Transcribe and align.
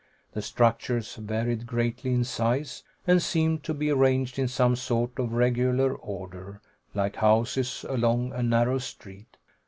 The 0.31 0.41
structures 0.41 1.15
varied 1.17 1.67
greatly 1.67 2.11
in 2.11 2.23
size, 2.23 2.81
and 3.05 3.21
seemed 3.21 3.61
to 3.65 3.73
be 3.75 3.91
arranged 3.91 4.39
in 4.39 4.47
some 4.47 4.75
sort 4.75 5.19
of 5.19 5.33
regular 5.33 5.93
order, 5.93 6.59
like 6.95 7.17
houses 7.17 7.85
along 7.87 8.33
a 8.33 8.41
narrow 8.41 8.79
street. 8.79 9.37